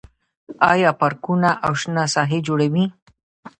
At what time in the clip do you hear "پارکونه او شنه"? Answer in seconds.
0.99-2.03